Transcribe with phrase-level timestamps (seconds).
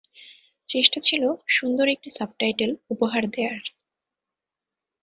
[0.69, 1.23] চেষ্টা ছিল
[1.47, 3.61] সুন্দর একটি সাবটাইটেল উপহার দেয়ার।